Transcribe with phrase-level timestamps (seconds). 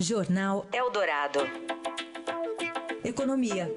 [0.00, 1.40] Jornal Eldorado.
[3.04, 3.68] Economia,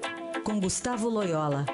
[0.44, 1.66] com Gustavo Loyola.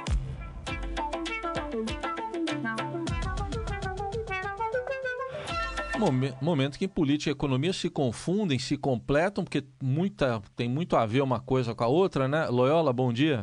[6.41, 11.05] Momento que em política e economia se confundem, se completam, porque muita, tem muito a
[11.05, 12.47] ver uma coisa com a outra, né?
[12.47, 13.43] Loyola, bom dia.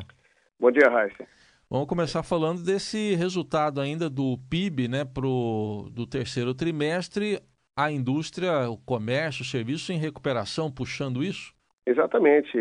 [0.59, 1.27] Bom dia, Raíssa.
[1.69, 7.39] Vamos começar falando desse resultado ainda do PIB, né, pro, do terceiro trimestre.
[7.77, 11.53] A indústria, o comércio, o serviço em recuperação, puxando isso?
[11.85, 12.57] Exatamente,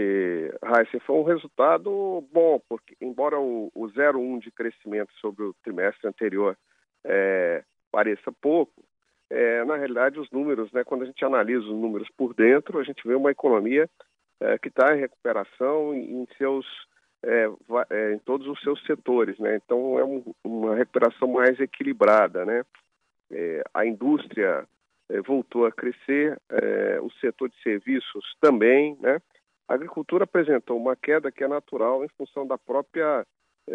[0.63, 0.99] Raíssa.
[1.07, 6.57] Foi um resultado bom, porque embora o, o 0,1 de crescimento sobre o trimestre anterior
[7.05, 8.85] é, pareça pouco,
[9.31, 12.83] é, na realidade, os números, né, quando a gente analisa os números por dentro, a
[12.83, 13.89] gente vê uma economia
[14.41, 16.67] é, que está em recuperação em seus
[17.23, 17.47] é,
[17.91, 19.57] é, em todos os seus setores, né?
[19.57, 22.63] Então é um, uma recuperação mais equilibrada, né?
[23.31, 24.67] É, a indústria
[25.27, 26.41] voltou a crescer,
[27.03, 29.21] o setor de serviços também, né?
[29.67, 33.27] A agricultura apresentou uma queda que é natural em função da própria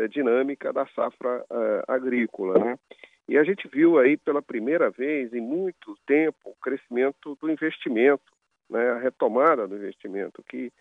[0.10, 1.46] dinâmica da safra
[1.88, 2.80] agrícola, né?
[3.28, 8.24] E a gente viu aí pela primeira vez em muito tempo o crescimento do investimento,
[8.68, 10.72] né, a retomada do investimento, que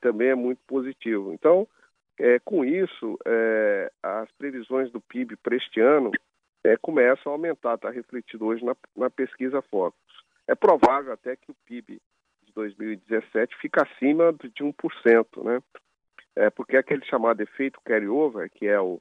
[0.00, 1.32] também é muito positivo.
[1.32, 1.68] Então,
[2.44, 3.18] com isso,
[4.02, 6.10] as previsões do PIB para este ano
[6.64, 9.98] é, a aumentar, está refletido hoje na, na pesquisa Focus.
[10.46, 12.00] É provável até que o PIB
[12.42, 15.60] de 2017 fique acima de 1%, né?
[16.36, 19.00] É, porque aquele chamado efeito carryover, que é o,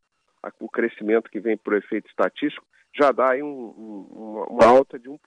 [0.60, 2.66] o crescimento que vem por efeito estatístico,
[2.98, 5.18] já dá aí um, um, uma alta de 1%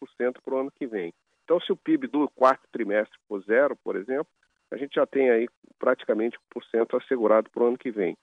[0.44, 1.12] para o ano que vem.
[1.44, 4.26] Então, se o PIB do quarto trimestre for zero, por exemplo,
[4.70, 8.16] a gente já tem aí praticamente 1% assegurado para o ano que vem.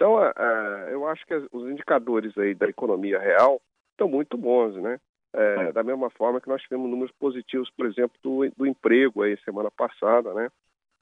[0.00, 4.74] Então, a, a, eu acho que os indicadores aí da economia real estão muito bons,
[4.76, 4.98] né?
[5.34, 9.38] É, da mesma forma que nós tivemos números positivos, por exemplo, do, do emprego aí
[9.44, 10.48] semana passada, né?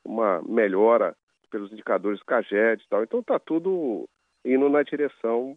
[0.05, 1.17] Uma melhora
[1.49, 3.05] pelos indicadores do CAGED e tal.
[3.05, 4.09] Então, está tudo
[4.45, 5.57] indo na direção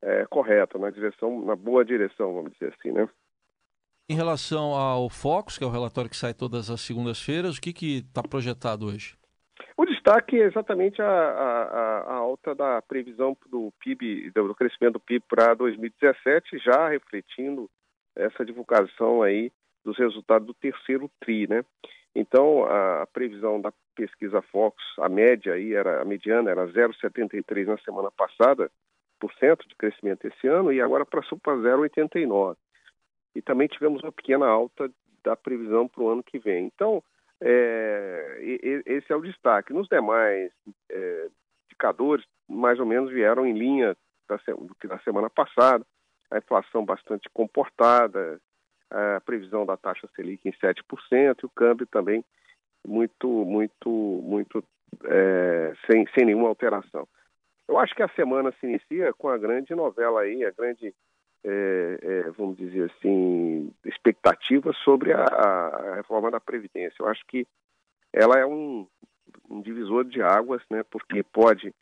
[0.00, 3.08] é, correta, na direção, na boa direção, vamos dizer assim, né?
[4.08, 7.96] Em relação ao Focus, que é o relatório que sai todas as segundas-feiras, o que
[7.96, 9.16] está projetado hoje?
[10.06, 15.24] Destaque é exatamente a, a, a, alta da previsão do PIB, do crescimento do PIB
[15.28, 17.68] para 2017, já refletindo
[18.14, 19.50] essa divulgação aí
[19.84, 21.64] dos resultados do terceiro TRI, né?
[22.14, 27.78] Então, a, previsão da pesquisa Focus, a média aí era, a mediana era 0,73 na
[27.78, 28.70] semana passada,
[29.18, 32.56] por cento de crescimento esse ano, e agora passou para 0,89.
[33.34, 34.88] E também tivemos uma pequena alta
[35.24, 36.64] da previsão para o ano que vem.
[36.64, 37.02] Então,
[37.40, 38.25] é,
[38.62, 39.72] esse é o destaque.
[39.72, 40.52] Nos demais
[40.90, 41.28] é,
[41.66, 43.96] indicadores, mais ou menos vieram em linha
[44.28, 45.84] da, do que na semana passada.
[46.30, 48.40] A inflação bastante comportada,
[48.90, 50.82] a previsão da taxa Selic em 7%,
[51.42, 52.24] e o câmbio também
[52.86, 54.64] muito, muito, muito
[55.04, 57.06] é, sem, sem nenhuma alteração.
[57.68, 60.94] Eu acho que a semana se inicia com a grande novela aí, a grande,
[61.44, 66.96] é, é, vamos dizer assim, expectativa sobre a, a, reforma da Previdência.
[67.00, 67.46] Eu acho que
[68.16, 68.88] ela é um,
[69.48, 71.72] um divisor de águas, né, porque pode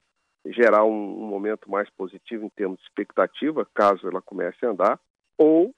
[0.46, 5.00] gerar um, um, momento mais positivo em termos de expectativa, caso ela comece a andar,
[5.38, 5.72] ou,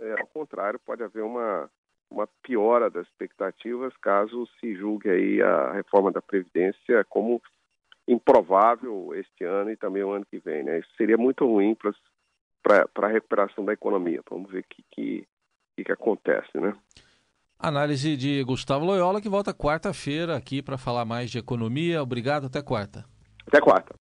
[0.00, 1.70] é, ao contrário, pode haver uma,
[2.10, 7.40] uma piora das expectativas caso se julgue aí a reforma da Previdência como
[8.08, 10.62] improvável este ano e também o ano que vem.
[10.62, 10.78] Né?
[10.78, 11.76] Isso seria muito ruim
[12.62, 14.22] para a recuperação da economia.
[14.28, 16.58] Vamos ver o que, que, que acontece.
[16.58, 16.74] Né?
[17.58, 22.00] Análise de Gustavo Loyola, que volta quarta-feira aqui para falar mais de economia.
[22.00, 23.04] Obrigado, até quarta.
[23.46, 23.96] Até quarta.